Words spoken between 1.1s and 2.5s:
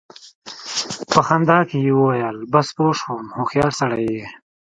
په خندا کې يې وويل: